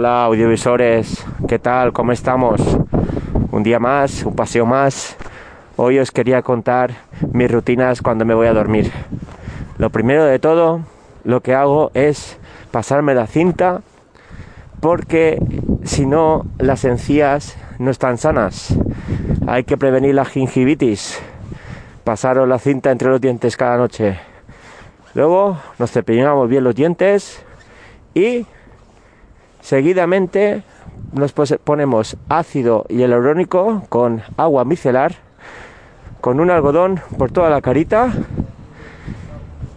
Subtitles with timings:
[0.00, 1.92] Hola audiovisuales, ¿qué tal?
[1.92, 2.62] ¿Cómo estamos?
[3.50, 5.14] Un día más, un paseo más.
[5.76, 6.92] Hoy os quería contar
[7.34, 8.90] mis rutinas cuando me voy a dormir.
[9.76, 10.80] Lo primero de todo,
[11.24, 12.38] lo que hago es
[12.70, 13.82] pasarme la cinta
[14.80, 15.38] porque
[15.84, 18.74] si no las encías no están sanas.
[19.46, 21.20] Hay que prevenir la gingivitis.
[22.04, 24.18] Pasaros la cinta entre los dientes cada noche.
[25.12, 27.44] Luego nos cepillamos bien los dientes
[28.14, 28.46] y
[29.60, 30.62] seguidamente
[31.12, 35.14] nos ponemos ácido hialurónico con agua micelar
[36.20, 38.12] con un algodón por toda la carita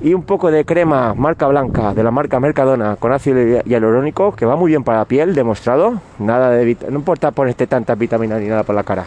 [0.00, 4.46] y un poco de crema marca blanca de la marca Mercadona con ácido hialurónico que
[4.46, 6.00] va muy bien para la piel, demostrado.
[6.18, 9.04] Nada de no importa ponerte tanta vitamina ni nada por la cara.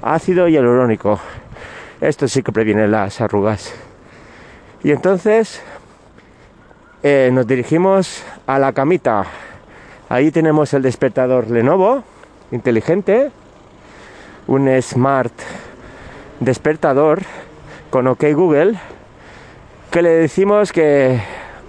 [0.00, 1.20] Ácido hialurónico.
[2.00, 3.74] Esto sí que previene las arrugas.
[4.82, 5.62] Y entonces
[7.02, 9.24] eh, nos dirigimos a la camita.
[10.12, 12.04] Ahí tenemos el despertador Lenovo
[12.50, 13.30] inteligente,
[14.46, 15.32] un smart
[16.38, 17.22] despertador
[17.88, 18.74] con OK Google
[19.90, 21.18] que le decimos que,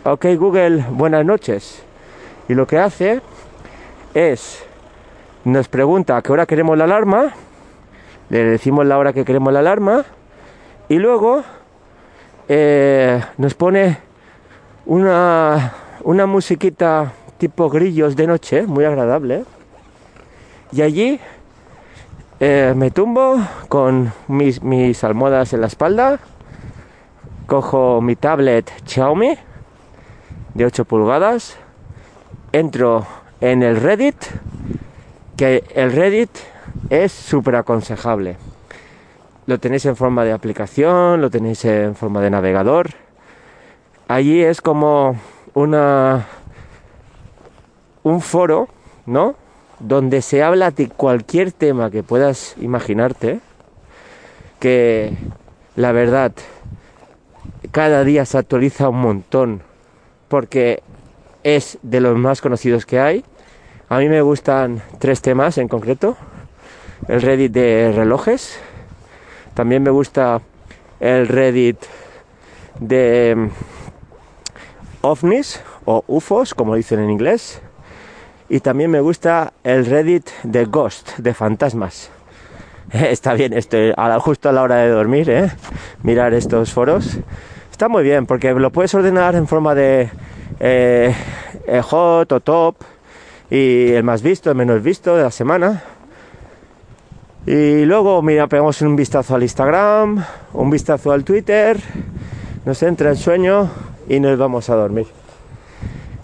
[0.03, 1.83] ok Google, buenas noches.
[2.49, 3.21] Y lo que hace
[4.13, 4.61] es,
[5.45, 7.31] nos pregunta a qué hora queremos la alarma,
[8.29, 10.03] le decimos la hora que queremos la alarma,
[10.89, 11.45] y luego
[12.49, 13.99] eh, nos pone
[14.85, 17.13] una, una musiquita
[17.43, 19.43] tipo grillos de noche, muy agradable.
[20.71, 21.19] Y allí
[22.39, 23.35] eh, me tumbo
[23.67, 26.21] con mis, mis almohadas en la espalda
[27.45, 29.35] cojo mi tablet Xiaomi
[30.53, 31.57] de 8 pulgadas,
[32.53, 33.05] entro
[33.41, 34.15] en el Reddit,
[35.35, 36.29] que el Reddit
[36.89, 38.37] es súper aconsejable.
[39.47, 42.91] Lo tenéis en forma de aplicación, lo tenéis en forma de navegador.
[44.07, 45.17] Allí es como
[45.53, 46.25] una
[48.03, 48.67] un foro,
[49.05, 49.35] ¿no?
[49.79, 53.39] Donde se habla de cualquier tema que puedas imaginarte,
[54.59, 55.13] que
[55.75, 56.31] la verdad
[57.71, 59.61] cada día se actualiza un montón
[60.27, 60.83] porque
[61.43, 63.23] es de los más conocidos que hay.
[63.89, 66.17] A mí me gustan tres temas en concreto.
[67.07, 68.59] El Reddit de relojes.
[69.53, 70.41] También me gusta
[70.99, 71.77] el Reddit
[72.79, 73.49] de mm,
[75.01, 77.61] ovnis o UFOs, como dicen en inglés.
[78.49, 82.11] Y también me gusta el Reddit de Ghost, de fantasmas.
[82.91, 83.77] Está bien esto,
[84.19, 85.51] justo a la hora de dormir, ¿eh?
[86.03, 87.17] mirar estos foros.
[87.71, 90.09] Está muy bien porque lo puedes ordenar en forma de
[90.59, 91.15] eh,
[91.65, 92.75] eh, hot o top
[93.49, 95.83] y el más visto, el menos visto de la semana.
[97.45, 100.23] Y luego, mira, pegamos un vistazo al Instagram,
[100.53, 101.77] un vistazo al Twitter,
[102.65, 103.69] nos entra el sueño
[104.07, 105.22] y nos vamos a dormir.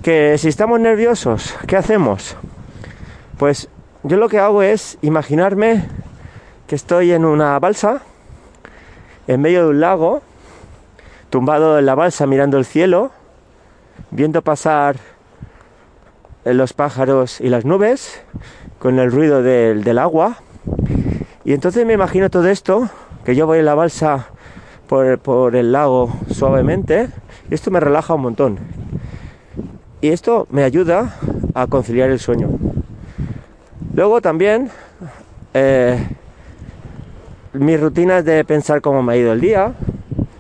[0.10, 2.36] Si estamos nerviosos, ¿qué hacemos?
[3.38, 3.70] Pues
[4.02, 5.86] yo lo que hago es imaginarme
[6.66, 8.02] que estoy en una balsa,
[9.28, 10.24] en medio de un lago,
[11.30, 13.12] tumbado en la balsa mirando el cielo,
[14.10, 14.96] viendo pasar
[16.44, 18.20] los pájaros y las nubes
[18.80, 20.38] con el ruido del, agua.
[21.46, 22.90] Y entonces me imagino todo esto,
[23.24, 24.30] que yo voy en la balsa
[24.88, 27.10] por el lago suavemente,
[27.52, 28.79] y esto me relaja un montón.
[30.02, 31.16] Y esto me ayuda
[31.54, 32.50] a conciliar el sueño.
[33.94, 34.70] Luego también
[35.54, 36.08] eh,
[37.54, 39.74] mis rutinas de pensar cómo me ha ido el día,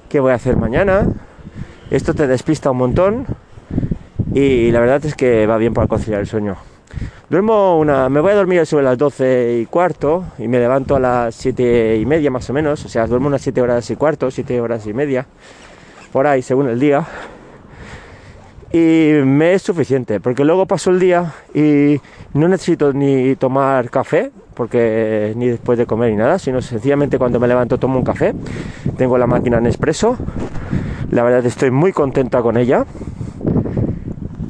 [0.07, 1.07] qué voy a hacer mañana.
[1.91, 3.25] Esto te despista un montón
[4.33, 6.55] y la verdad es que va bien para conciliar el sueño.
[7.29, 10.99] Duermo una, me voy a dormir sobre las 12 y cuarto y me levanto a
[10.99, 14.31] las 7 y media más o menos, o sea, duermo unas 7 horas y cuarto,
[14.31, 15.27] 7 horas y media,
[16.11, 17.05] por ahí según el día.
[18.71, 21.99] Y me es suficiente, porque luego paso el día y
[22.33, 27.39] no necesito ni tomar café, porque ni después de comer ni nada, sino sencillamente cuando
[27.39, 28.35] me levanto tomo un café.
[28.97, 30.17] Tengo la máquina Nespresso.
[31.09, 32.85] La verdad estoy muy contenta con ella.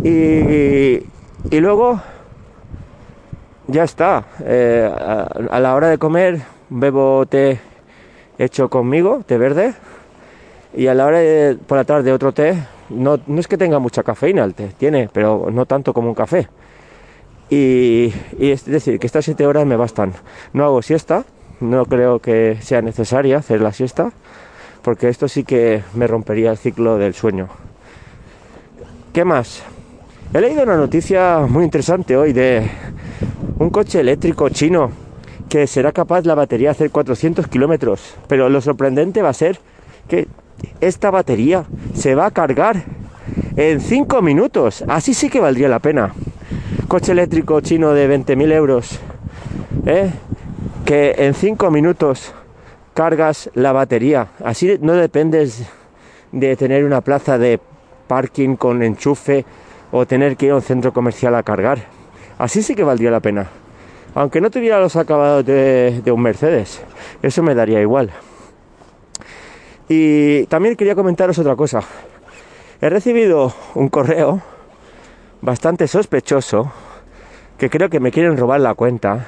[0.03, 1.03] Y,
[1.49, 2.01] y luego
[3.67, 4.25] ya está.
[4.43, 4.91] Eh,
[5.51, 7.59] a, la hora de comer bebo té
[8.37, 9.73] hecho conmigo, té verde.
[10.75, 12.57] Y a la hora de por la tarde otro té.
[12.89, 16.47] No, es que tenga mucha cafeína tiene, pero no tanto como un café.
[17.49, 20.13] Y, es decir, que estas 7 horas me bastan.
[20.53, 21.25] No hago siesta,
[21.59, 24.11] no creo que sea necesaria hacer la siesta,
[24.81, 27.49] porque esto sí que me rompería el ciclo del sueño.
[29.13, 29.63] ¿Qué más?
[30.33, 32.69] He leído una noticia muy interesante hoy de
[33.57, 34.91] un coche eléctrico chino
[35.49, 38.15] que será capaz la batería hacer 400 kilómetros.
[38.27, 39.59] Pero lo sorprendente va a ser
[40.07, 40.27] que
[40.81, 42.83] esta batería se va a cargar
[43.55, 44.83] en 5 minutos.
[44.87, 46.13] Así sí que valdría la pena.
[46.87, 48.99] coche eléctrico chino de 20.000 euros,
[49.85, 50.11] ¿eh?
[50.85, 52.33] que en 5 minutos
[52.93, 54.27] cargas la batería.
[54.43, 55.69] Así no dependes
[56.31, 57.59] de tener una plaza de
[58.07, 59.45] parking con enchufe
[59.91, 61.79] o tener que ir a un centro comercial a cargar.
[62.37, 63.49] Así sí que valdría la pena.
[64.15, 66.81] Aunque no tuviera los acabados de, de un Mercedes,
[67.21, 68.09] eso me daría igual.
[69.91, 71.81] Y también quería comentaros otra cosa.
[72.79, 74.39] He recibido un correo
[75.41, 76.71] bastante sospechoso
[77.57, 79.25] que creo que me quieren robar la cuenta,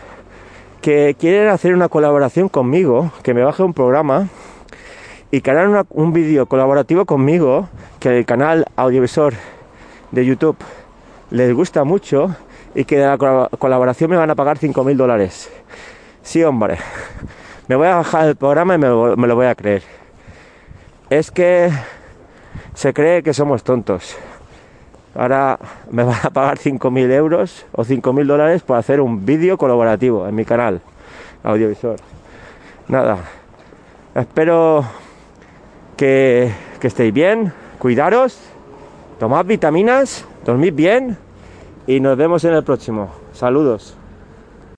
[0.82, 4.30] que quieren hacer una colaboración conmigo, que me baje un programa
[5.32, 7.68] y que harán un vídeo colaborativo conmigo,
[8.00, 9.34] que el canal audiovisual
[10.12, 10.58] de YouTube
[11.32, 12.36] les gusta mucho
[12.76, 15.52] y que de la colaboración me van a pagar 5.000 dólares.
[16.22, 16.78] Sí, hombre,
[17.68, 18.88] me voy a bajar el programa y me
[19.28, 20.01] lo voy a creer.
[21.12, 21.70] Es que
[22.74, 24.16] se cree que somos tontos.
[25.14, 25.60] Ahora
[25.90, 30.36] me van a pagar 5.000 euros o 5.000 dólares por hacer un vídeo colaborativo en
[30.36, 30.80] mi canal
[31.44, 31.98] audiovisual.
[32.88, 33.18] Nada,
[34.16, 34.86] espero
[35.98, 36.50] que,
[36.80, 38.40] que estéis bien, cuidaros,
[39.20, 41.18] tomad vitaminas, dormid bien
[41.88, 43.10] y nos vemos en el próximo.
[43.34, 43.98] Saludos.